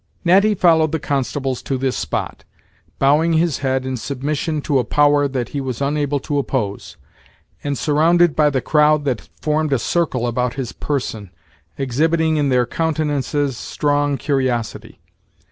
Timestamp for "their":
12.49-12.65